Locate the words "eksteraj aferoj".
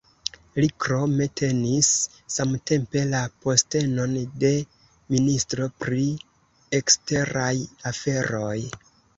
6.81-8.59